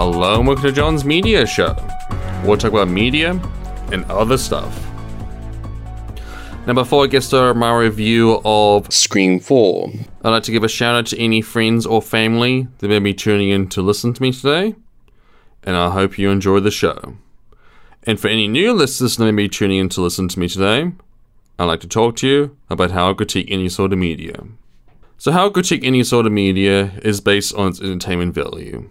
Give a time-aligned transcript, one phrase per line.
[0.00, 1.74] Hello and welcome to John's Media Show.
[2.44, 3.32] We'll talk about media
[3.90, 4.72] and other stuff.
[6.68, 9.90] Now, before I get started my review of Scream 4,
[10.22, 13.12] I'd like to give a shout out to any friends or family that may be
[13.12, 14.76] tuning in to listen to me today,
[15.64, 17.16] and I hope you enjoy the show.
[18.04, 20.92] And for any new listeners that may be tuning in to listen to me today,
[21.58, 24.44] I'd like to talk to you about how I critique any sort of media.
[25.16, 28.90] So, how I critique any sort of media is based on its entertainment value.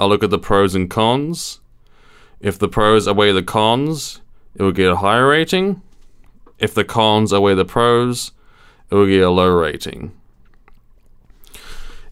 [0.00, 1.60] I'll look at the pros and cons.
[2.40, 4.22] If the pros outweigh the cons,
[4.54, 5.82] it will get a higher rating.
[6.58, 8.32] If the cons outweigh the pros,
[8.90, 10.12] it will get a low rating.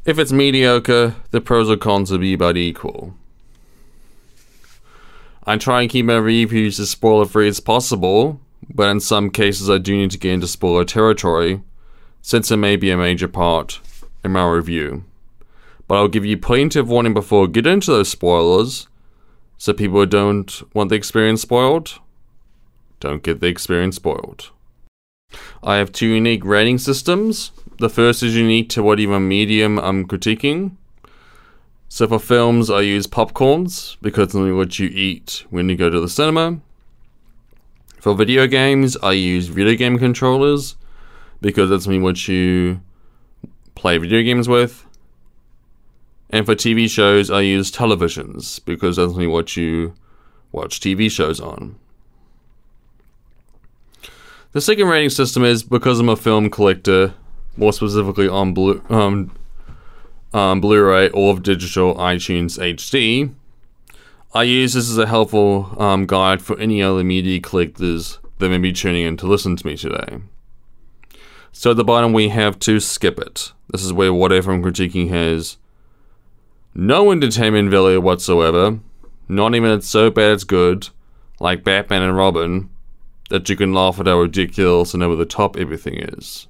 [0.05, 3.14] If it's mediocre, the pros or cons will be about equal.
[5.45, 9.70] I try and keep my reviews as spoiler free as possible, but in some cases
[9.70, 11.62] I do need to get into spoiler territory,
[12.20, 13.80] since it may be a major part
[14.23, 15.05] in my review
[15.89, 18.86] but I'll give you plenty of warning before I get into those spoilers,
[19.56, 21.98] so people who don't want the experience spoiled
[23.00, 24.50] don't get the experience spoiled.
[25.62, 27.53] I have two unique rating systems.
[27.78, 30.77] The first is unique to whatever medium I'm critiquing.
[31.89, 35.91] So for films, I use popcorns because it's only what you eat when you go
[35.91, 36.61] to the cinema.
[38.00, 40.77] For video games, I use video game controllers
[41.41, 42.80] because that's only what you
[43.75, 44.84] play video games with.
[46.30, 49.94] And for TV shows, I use televisions because that's only what you
[50.52, 51.76] watch TV shows on.
[54.52, 57.14] The second rating system is because I'm a film collector,
[57.56, 59.30] more specifically on Blu- um,
[60.33, 63.34] um, Blu-ray or digital iTunes HD.
[64.34, 68.58] I use this as a helpful um, guide for any other media collectors that may
[68.58, 70.18] be tuning in to listen to me today.
[71.52, 73.52] So at the bottom we have to skip it.
[73.70, 75.56] This is where whatever I'm critiquing has
[76.78, 78.78] no entertainment value whatsoever.
[79.28, 80.89] Not even it's so bad it's good,
[81.40, 82.70] like Batman and Robin,
[83.30, 86.46] that you can laugh at how ridiculous and over the top everything is.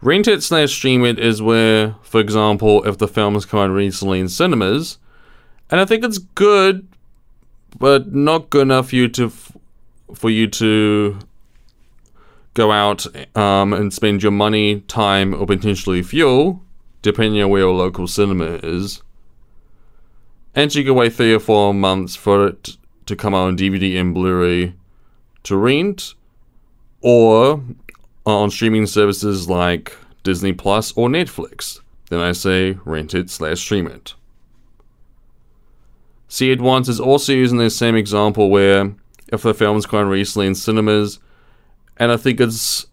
[0.00, 3.74] Rent it slash stream it is where, for example, if the film has come out
[3.74, 4.98] recently in cinemas,
[5.70, 6.88] and I think it's good,
[7.78, 9.30] but not good enough for you to
[10.14, 11.18] for you to
[12.54, 13.06] go out
[13.36, 16.64] um, and spend your money, time, or potentially fuel
[17.04, 19.02] depending on where your local cinema is.
[20.54, 24.00] And you can wait three or four months for it to come out on DVD
[24.00, 24.74] and Blu ray
[25.42, 26.14] to rent,
[27.02, 27.62] or
[28.24, 31.78] on streaming services like Disney Plus or Netflix.
[32.08, 34.14] Then I say rent it slash stream it.
[36.26, 38.94] See It Once is also using the same example where
[39.28, 41.18] if the film's gone recently in cinemas,
[41.98, 42.86] and I think it's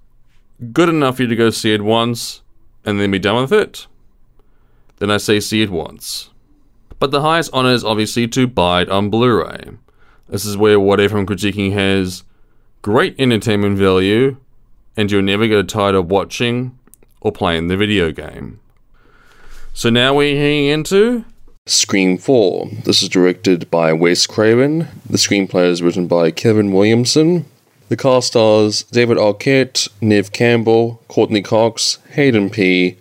[0.74, 2.42] good enough for you to go see it once
[2.84, 3.88] and then be done with it,
[5.02, 6.30] then I say see it once.
[7.00, 9.72] But the highest honor is obviously to buy it on Blu ray.
[10.30, 12.24] This is where whatever I'm critiquing has
[12.84, 14.38] great entertainment value,
[14.96, 16.78] and you'll never get tired of watching
[17.20, 18.60] or playing the video game.
[19.74, 21.26] So now we're heading into
[21.66, 22.70] Scream 4.
[22.86, 24.88] This is directed by Wes Craven.
[25.10, 27.46] The screenplay is written by Kevin Williamson.
[27.90, 32.98] The cast stars David Arquette, Neve Campbell, Courteney Cox, Hayden P.,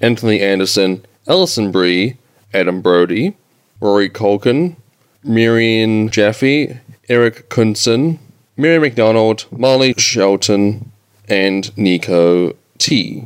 [0.00, 2.16] Anthony Anderson, Alison Brie,
[2.54, 3.36] Adam Brody,
[3.80, 4.76] Rory Culkin,
[5.22, 8.18] Miriam Jaffe, Erik Knudsen,
[8.56, 10.90] Mary McDonald, Marley Shelton,
[11.28, 13.24] and Nico T.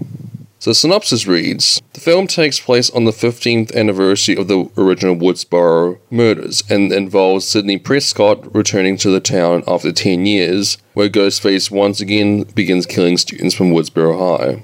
[0.64, 5.98] The synopsis reads The film takes place on the 15th anniversary of the original Woodsboro
[6.10, 12.00] murders and involves Sidney Prescott returning to the town after 10 years, where Ghostface once
[12.00, 14.62] again begins killing students from Woodsboro High.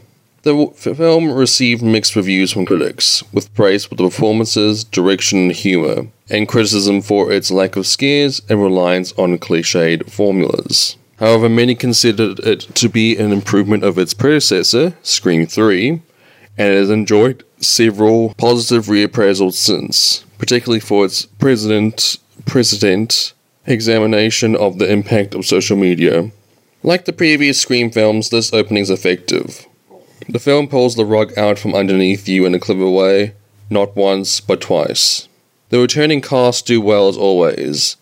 [0.49, 6.07] The film received mixed reviews from critics, with praise for the performances, direction, and humor,
[6.31, 10.97] and criticism for its lack of scares and reliance on cliched formulas.
[11.19, 16.01] However, many considered it to be an improvement of its predecessor, Scream 3,
[16.57, 22.17] and has enjoyed several positive reappraisals since, particularly for its president
[22.47, 23.35] precedent
[23.67, 26.31] examination of the impact of social media.
[26.83, 29.67] Like the previous Scream films, this opening is effective.
[30.29, 33.33] The film pulls the rug out from underneath you in a clever way,
[33.71, 35.27] not once, but twice.
[35.71, 37.97] The returning cast do well as always,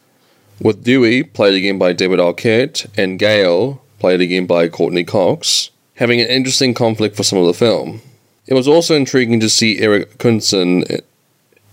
[0.61, 6.21] with Dewey, played again by David Arquette, and Gale, played again by Courteney Cox, having
[6.21, 8.01] an interesting conflict for some of the film.
[8.47, 10.85] It was also intriguing to see Erik Knudsen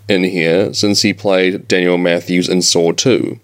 [0.07, 3.39] in here, since he played Daniel Matthews in Saw 2.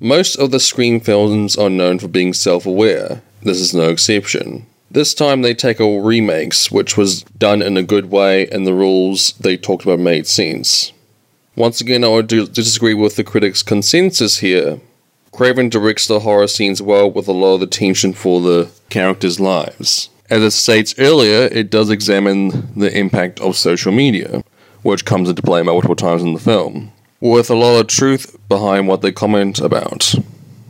[0.00, 4.66] Most of the Scream films are known for being self aware, this is no exception.
[4.94, 9.32] This time they tackle remakes, which was done in a good way, and the rules
[9.40, 10.92] they talked about made sense.
[11.56, 14.80] Once again, I would disagree with the critics' consensus here.
[15.32, 19.40] Craven directs the horror scenes well with a lot of the tension for the characters'
[19.40, 20.10] lives.
[20.30, 24.44] As it states earlier, it does examine the impact of social media,
[24.82, 28.86] which comes into play multiple times in the film, with a lot of truth behind
[28.86, 30.14] what they comment about.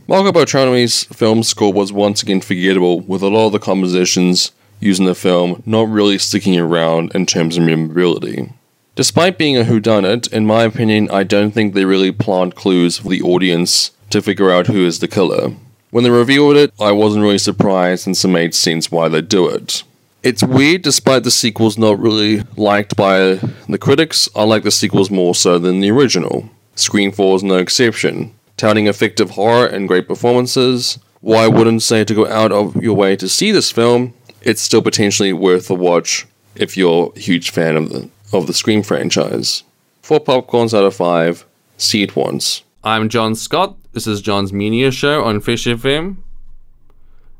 [0.07, 5.01] Marco Beltrami's film score was once again forgettable, with a lot of the compositions used
[5.01, 8.53] in the film not really sticking around in terms of memorability.
[8.97, 13.09] Despite being a whodunit, in my opinion, I don't think they really plant clues for
[13.09, 15.55] the audience to figure out who is the killer.
[15.91, 19.49] When they revealed it, I wasn't really surprised since it made sense why they do
[19.49, 19.85] it.
[20.23, 23.41] It's weird, despite the sequels not really liked by
[23.71, 26.51] the critics, I like the sequels more so than the original.
[26.75, 28.35] Scream 4 is no exception.
[28.57, 33.17] Touting effective horror and great performances, Why wouldn't say to go out of your way
[33.17, 37.77] to see this film, it's still potentially worth a watch if you're a huge fan
[37.77, 39.65] of the, of the Scream franchise.
[40.03, 41.45] Four popcorns out of five,
[41.79, 42.63] see it once.
[42.85, 43.77] I'm John Scott.
[43.93, 46.19] This is John's Media Show on Fresh FM.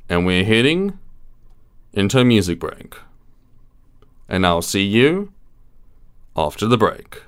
[0.09, 0.99] And we're heading
[1.93, 2.97] into a music break.
[4.29, 5.33] And I'll see you
[6.37, 7.23] after the break.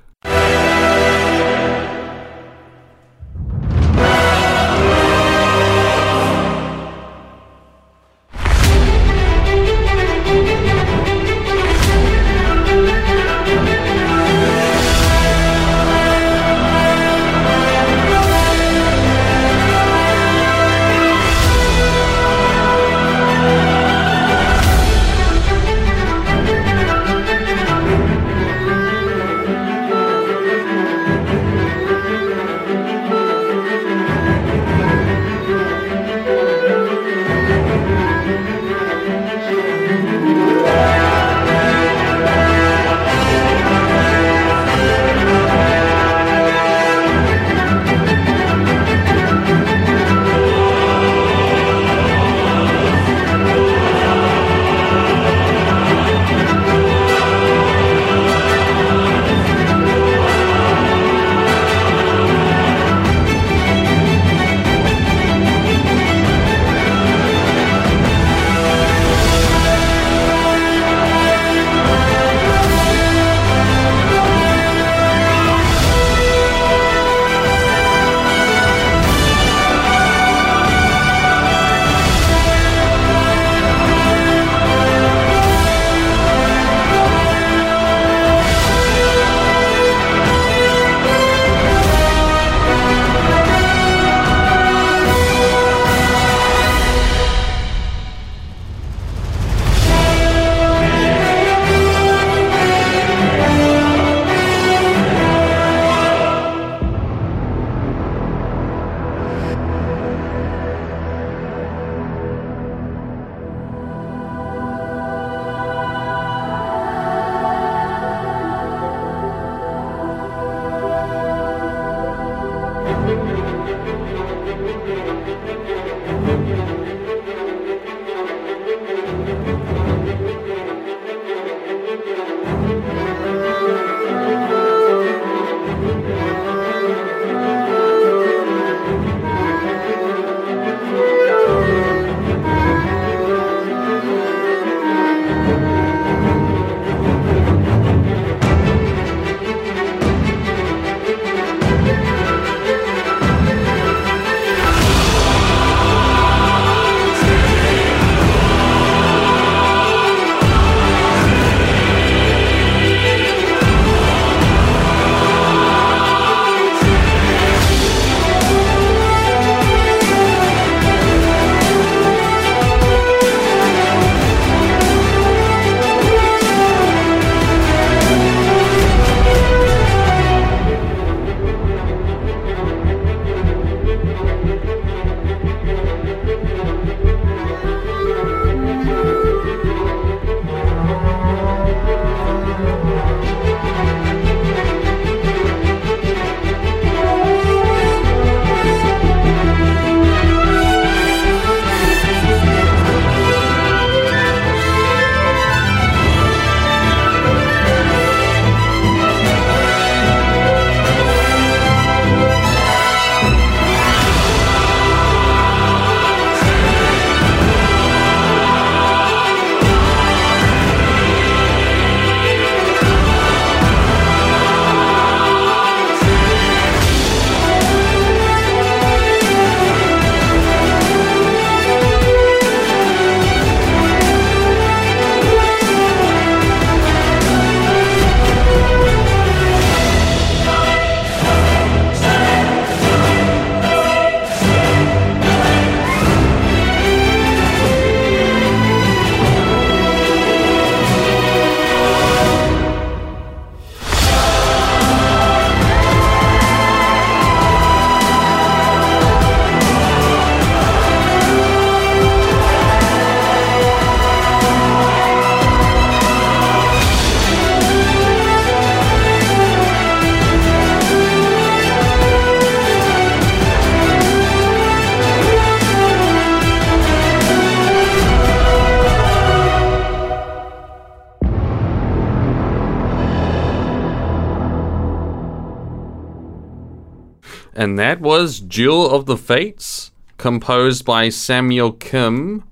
[287.66, 292.44] And that was Duel of the Fates, composed by Samuel Kim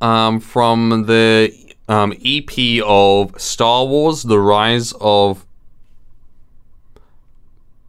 [0.00, 1.54] um, from the
[1.88, 5.46] um, EP of Star Wars The Rise of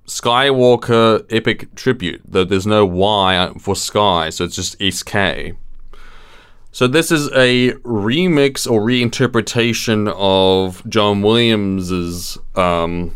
[0.05, 2.21] Skywalker Epic Tribute.
[2.23, 5.55] Though there's no Y for Sky, so it's just SK.
[6.71, 13.15] So this is a remix or reinterpretation of John Williams's um,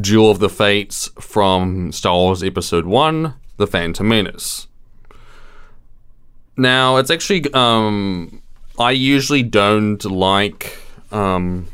[0.00, 4.66] Duel of the Fates from Star Wars Episode One: The Phantom Menace.
[6.56, 8.42] Now it's actually um,
[8.78, 10.78] I usually don't like
[11.10, 11.66] um,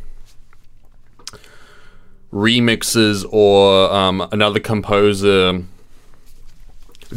[2.32, 5.62] remixes or um, another composer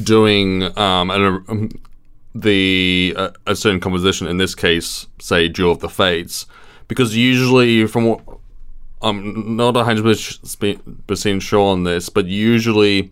[0.04, 1.70] doing um, an, um,
[2.34, 4.28] the uh, a certain composition.
[4.28, 6.46] In this case, say Duel of the Fates,
[6.88, 8.22] because usually, from what
[9.02, 13.12] I'm not 100 percent sure on this, but usually.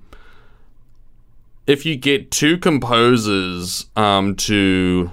[1.68, 5.12] If you get two composers um, to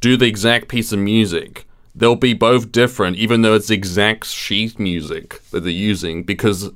[0.00, 4.78] do the exact piece of music, they'll be both different, even though it's exact sheet
[4.78, 6.70] music that they're using, because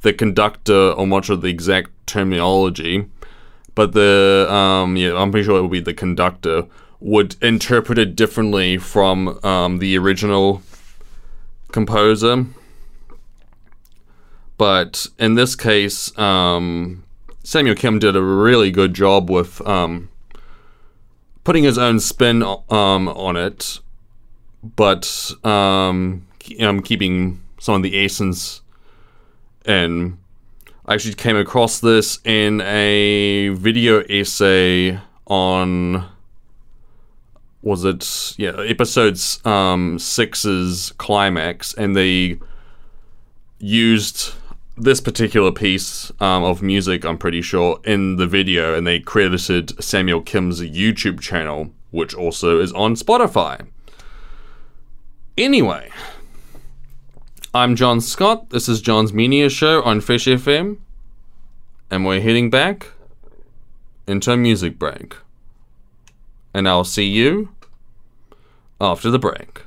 [0.00, 3.06] the conductor or much of the exact terminology,
[3.74, 6.66] but the um, yeah, I'm pretty sure it will be the conductor
[7.00, 10.62] would interpret it differently from um, the original
[11.70, 12.46] composer.
[14.58, 17.04] But in this case, um,
[17.44, 20.10] Samuel Kim did a really good job with um,
[21.44, 23.78] putting his own spin um, on it,
[24.62, 26.26] but um,
[26.60, 28.62] um, keeping some of the essence.
[29.64, 30.18] And
[30.86, 36.04] I actually came across this in a video essay on
[37.60, 42.38] was it yeah episodes um six's climax and they
[43.58, 44.32] used
[44.80, 49.82] this particular piece um, of music, I'm pretty sure, in the video, and they credited
[49.82, 53.66] Samuel Kim's YouTube channel, which also is on Spotify.
[55.36, 55.90] Anyway,
[57.54, 58.50] I'm John Scott.
[58.50, 60.78] This is John's Media Show on Fresh FM,
[61.90, 62.92] and we're heading back
[64.06, 65.16] into a music break.
[66.54, 67.50] And I'll see you
[68.80, 69.62] after the break.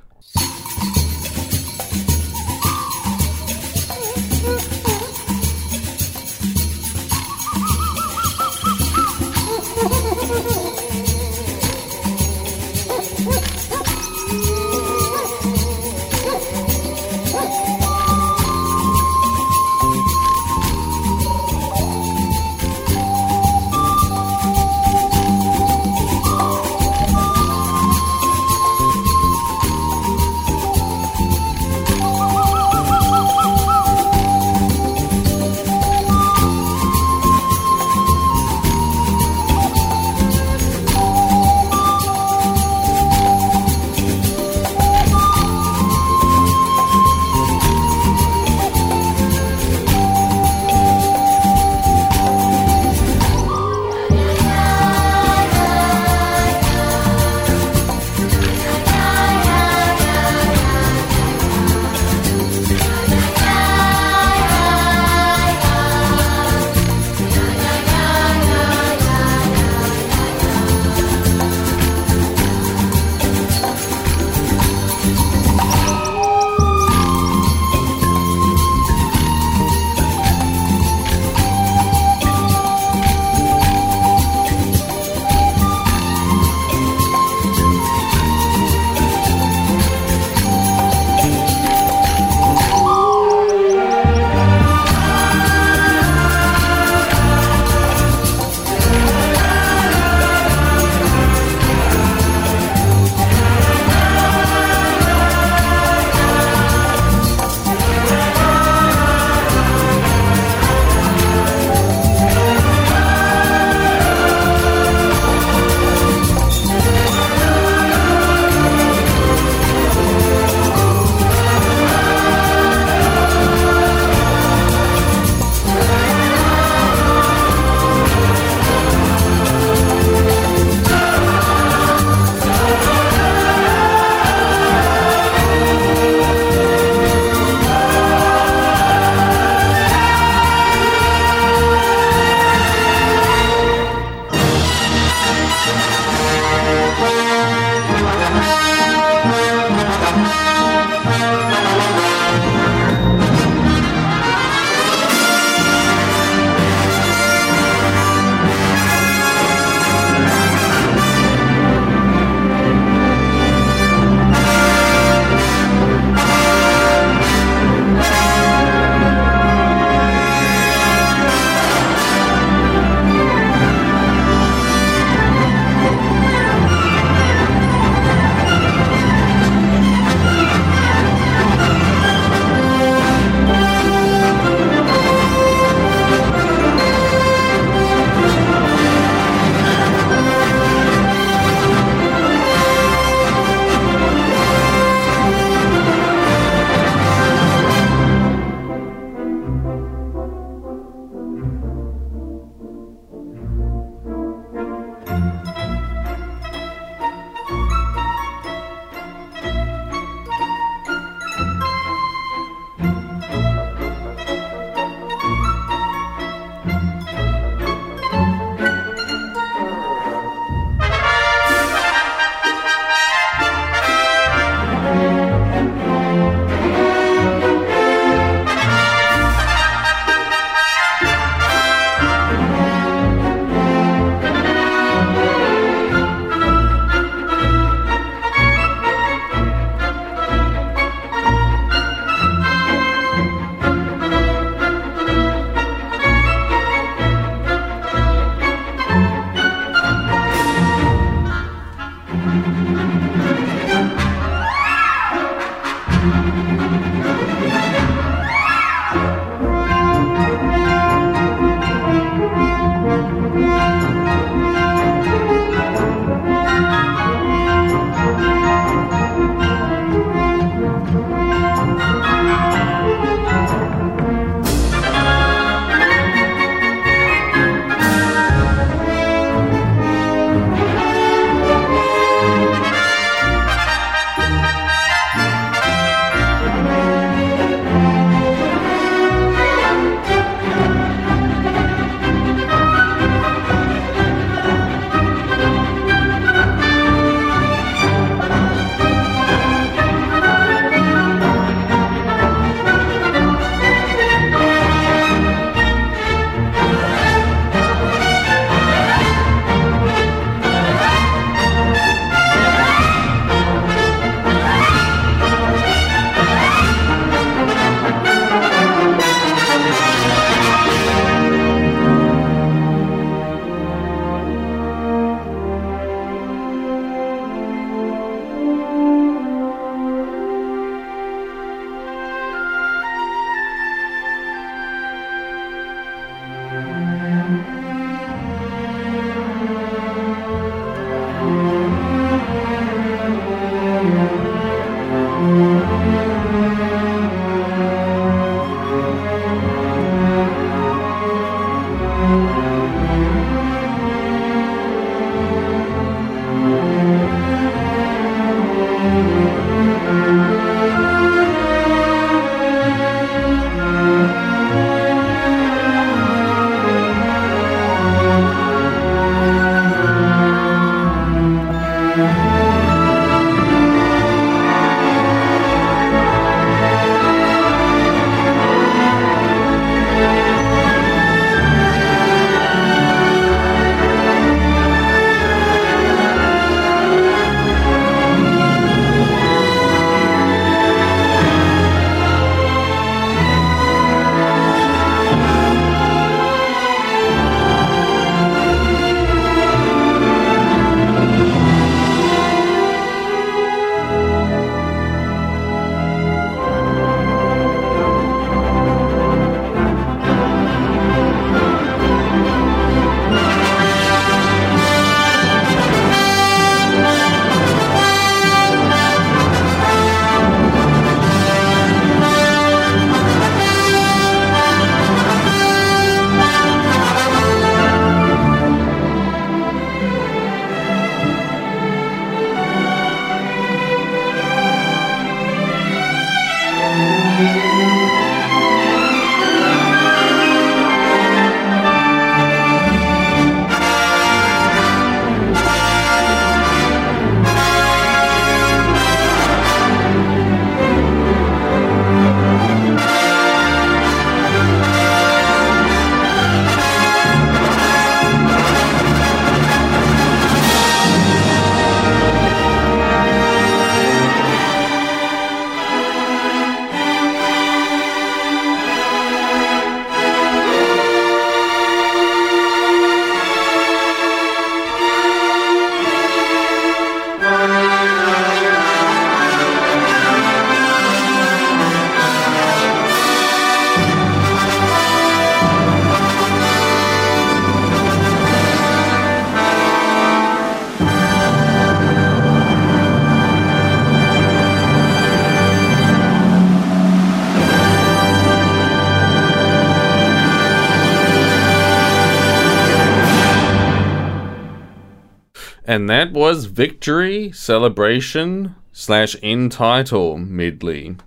[505.72, 510.98] And that was Victory Celebration slash End Title Medley.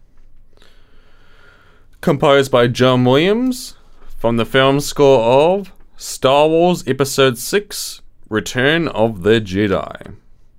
[2.00, 3.76] Composed by John Williams
[4.16, 8.00] from the film score of Star Wars Episode 6
[8.30, 10.16] Return of the Jedi.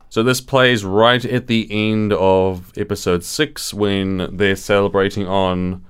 [0.10, 5.84] So this plays right at the end of Episode 6 when they're celebrating on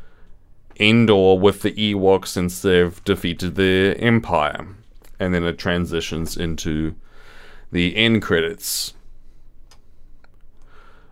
[0.79, 4.67] Endor with the Ewoks since they've defeated the Empire.
[5.19, 6.95] And then it transitions into
[7.75, 8.93] the end credits.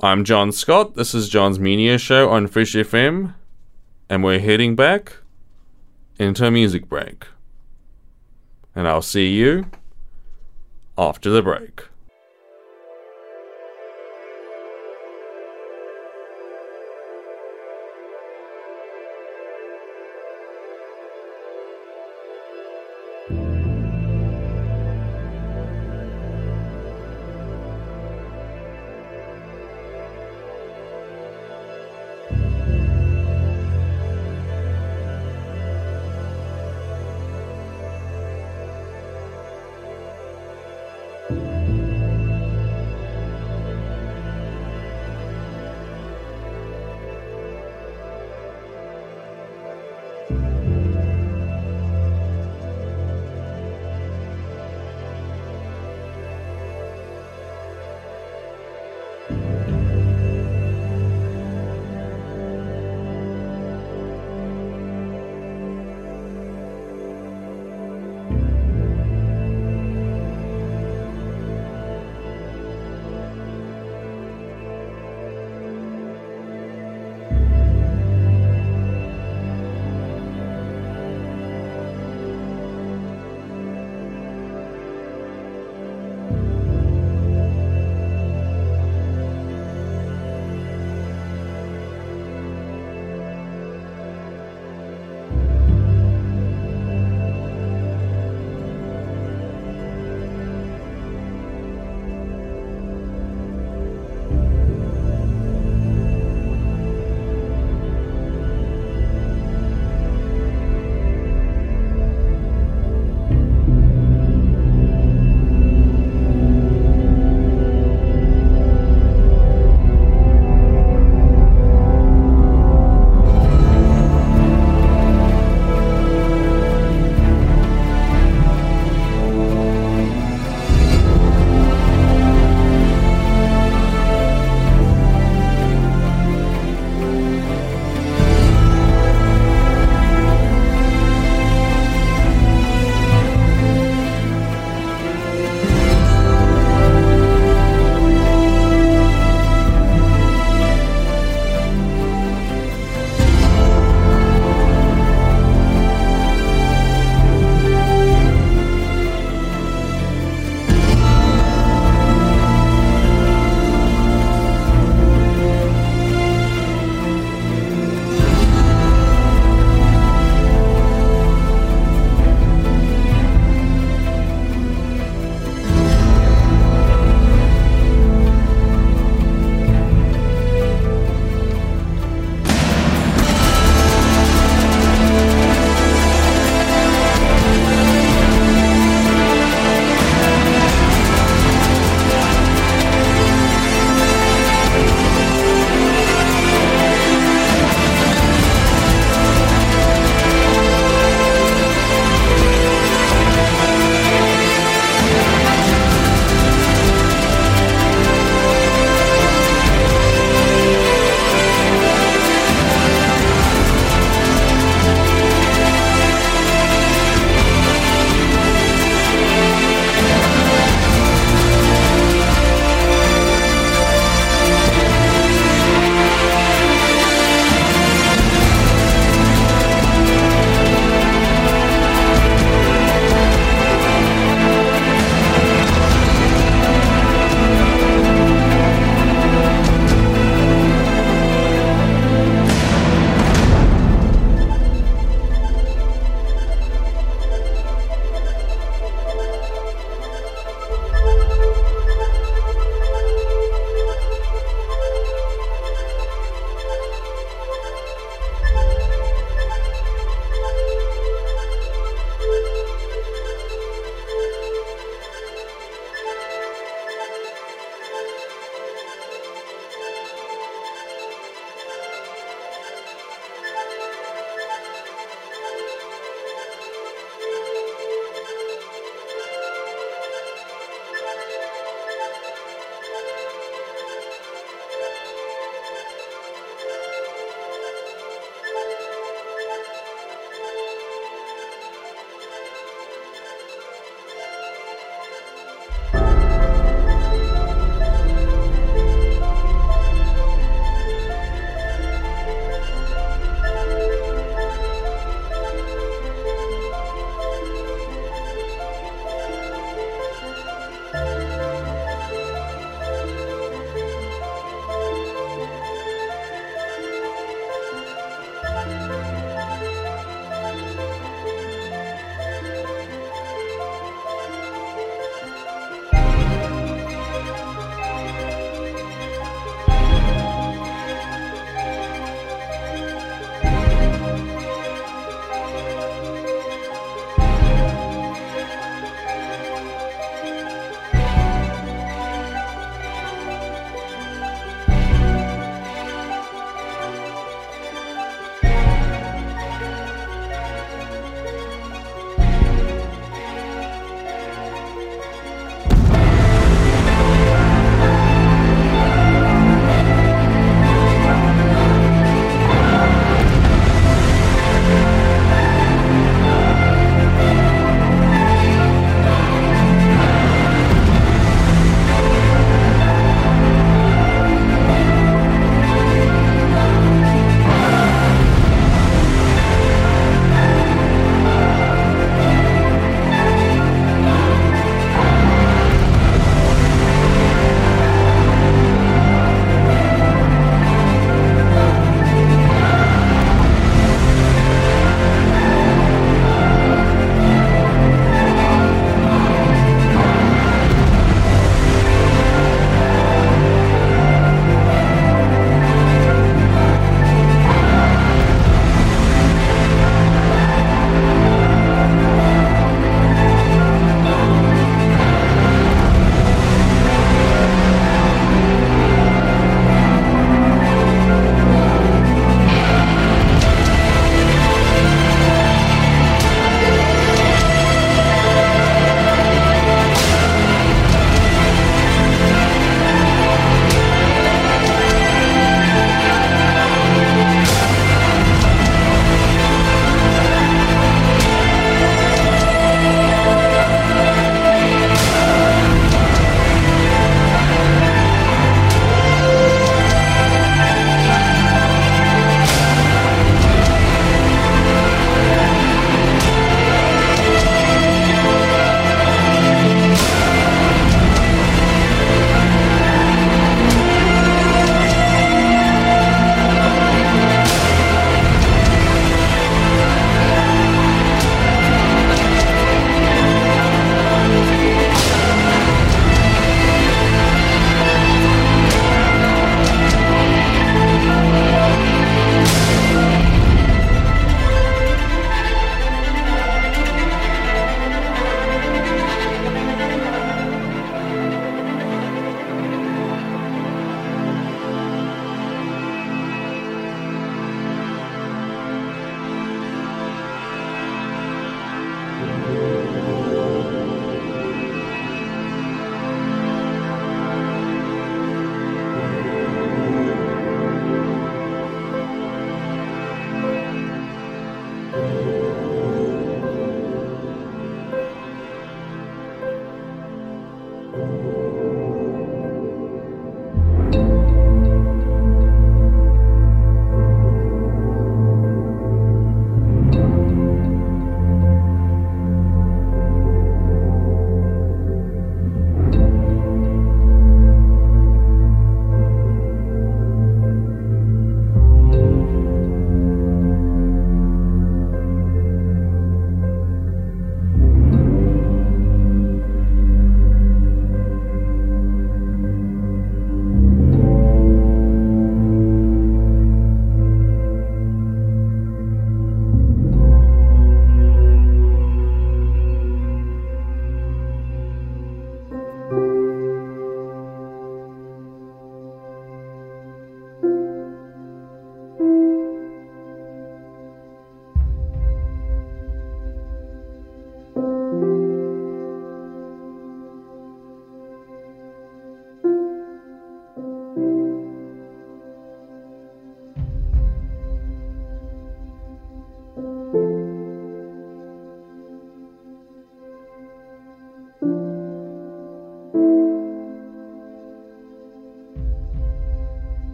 [0.00, 0.94] I'm John Scott.
[0.94, 3.34] This is John's Media Show on Fresh FM.
[4.08, 5.16] And we're heading back
[6.16, 7.26] into a music break.
[8.72, 9.66] And I'll see you
[10.96, 11.88] after the break.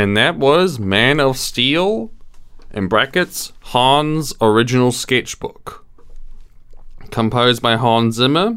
[0.00, 2.10] And that was Man of Steel,
[2.72, 5.84] in brackets, Hans' original sketchbook.
[7.10, 8.56] Composed by Hans Zimmer,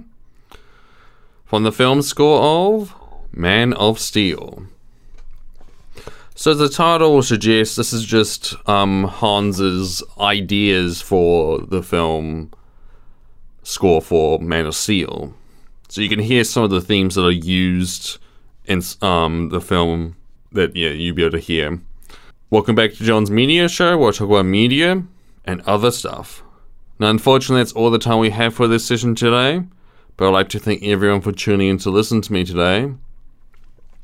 [1.43, 2.95] from the film score of
[3.33, 4.67] Man of Steel.
[6.33, 12.53] So the title suggests this is just um, Hans's ideas for the film
[13.63, 15.33] score for Man of Steel.
[15.89, 18.17] So you can hear some of the themes that are used
[18.63, 20.15] in um, the film
[20.53, 21.79] that yeah you'll be able to hear.
[22.49, 25.03] Welcome back to John's Media Show, where I talk about media
[25.43, 26.43] and other stuff.
[26.99, 29.63] Now, unfortunately, that's all the time we have for this session today.
[30.15, 32.93] But I'd like to thank everyone for tuning in to listen to me today,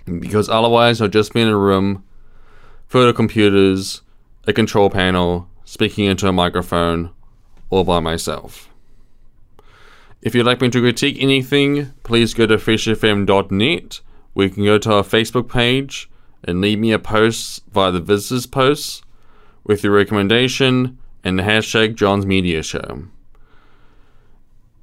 [0.05, 2.03] because otherwise I'd just be in a room
[2.87, 4.01] full of computers,
[4.47, 7.11] a control panel, speaking into a microphone,
[7.69, 8.69] all by myself.
[10.23, 14.01] If you'd like me to critique anything, please go to freshfm.net
[14.33, 16.08] where you can go to our Facebook page
[16.43, 19.01] and leave me a post via the visitors posts
[19.63, 23.03] with your recommendation and the hashtag John's Media Show.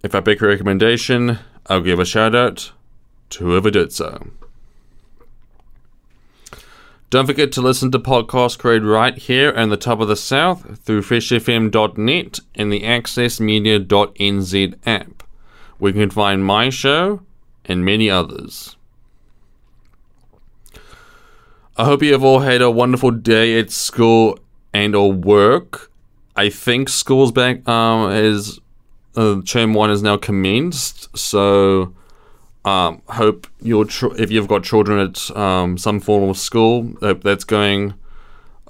[0.03, 2.73] If I pick a recommendation, I'll give a shout out
[3.31, 4.29] to whoever did so.
[7.09, 10.81] Don't forget to listen to podcasts created right here in the top of the south
[10.81, 15.23] through freshfm.net and the accessmedia.nz app,
[15.79, 17.23] where you can find my show
[17.65, 18.76] and many others.
[21.79, 24.39] I hope you have all had a wonderful day at school
[24.73, 25.91] and or work.
[26.35, 28.59] I think school's back um is
[29.17, 31.95] uh, term one is now commenced, so
[32.65, 37.23] um, hope your tr- if you've got children at um, some form of school, hope
[37.23, 37.95] that's going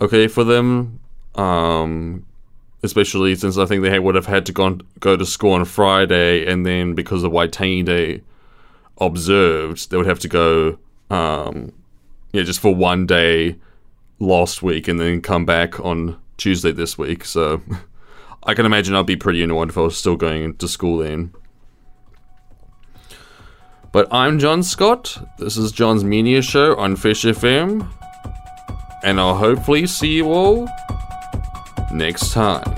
[0.00, 1.00] okay for them.
[1.34, 2.24] Um,
[2.82, 6.46] especially since I think they would have had to go, go to school on Friday,
[6.46, 8.22] and then because of White Waitangi Day
[8.98, 10.78] observed, they would have to go,
[11.10, 11.72] um,
[12.36, 13.56] yeah, just for one day
[14.18, 17.24] last week, and then come back on Tuesday this week.
[17.24, 17.62] So
[18.42, 21.32] I can imagine I'd be pretty annoyed if I was still going to school then.
[23.90, 25.16] But I'm John Scott.
[25.38, 27.90] This is John's Media Show on Fresh FM.
[29.02, 30.68] And I'll hopefully see you all
[31.90, 32.70] next time.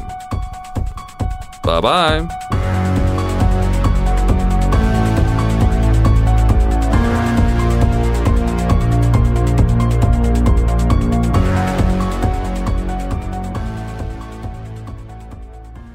[1.64, 2.77] Bye bye.